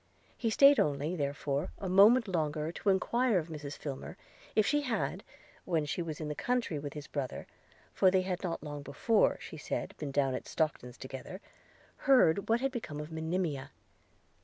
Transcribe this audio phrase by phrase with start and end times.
[0.35, 4.17] He staid only, therefore, a moment longer to enquire of Mrs Filmer,
[4.55, 5.23] if she had,
[5.63, 7.45] when she was in the country with his brother
[7.93, 11.39] (for they had not long before, she said, been down at Stockton's together),
[12.09, 13.69] heard what was become of Monimia.